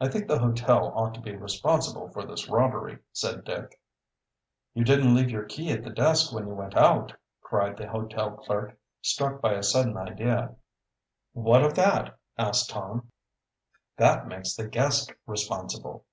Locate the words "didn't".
4.84-5.12